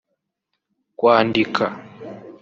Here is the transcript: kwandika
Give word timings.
kwandika 0.97 1.65